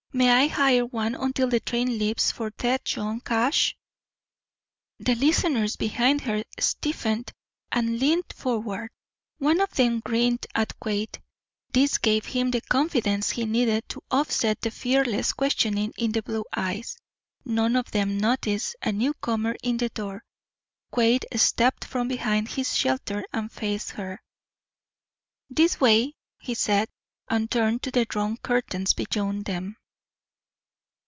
"May 0.13 0.29
I 0.29 0.47
hire 0.49 0.85
one 0.85 1.15
until 1.15 1.47
the 1.47 1.61
train 1.61 1.97
leaves 1.97 2.31
for 2.33 2.51
Tête 2.51 2.83
Jaune 2.83 3.21
Cache?" 3.21 3.77
The 4.99 5.15
listeners 5.15 5.77
behind 5.77 6.19
her 6.21 6.43
stiffened 6.59 7.31
and 7.71 7.97
leaned 7.97 8.33
forward. 8.35 8.91
One 9.37 9.61
of 9.61 9.73
them 9.73 10.01
grinned 10.01 10.45
at 10.53 10.77
Quade. 10.81 11.17
This 11.71 11.97
gave 11.97 12.25
him 12.25 12.51
the 12.51 12.59
confidence 12.59 13.29
he 13.29 13.45
needed 13.45 13.87
to 13.87 14.03
offset 14.11 14.59
the 14.59 14.69
fearless 14.69 15.31
questioning 15.31 15.93
in 15.97 16.11
the 16.11 16.21
blue 16.21 16.43
eyes. 16.53 16.97
None 17.45 17.77
of 17.77 17.89
them 17.91 18.17
noticed 18.17 18.75
a 18.81 18.91
newcomer 18.91 19.55
in 19.63 19.77
the 19.77 19.87
door. 19.89 20.25
Quade 20.91 21.25
stepped 21.37 21.85
from 21.85 22.09
behind 22.09 22.49
his 22.49 22.75
shelter 22.75 23.23
and 23.31 23.49
faced 23.49 23.91
her. 23.91 24.21
"This 25.49 25.79
way," 25.79 26.15
he 26.41 26.53
said, 26.53 26.89
and 27.29 27.49
turned 27.49 27.81
to 27.83 27.91
the 27.91 28.03
drawn 28.03 28.35
curtains 28.35 28.93
beyond 28.93 29.45
them. 29.45 29.77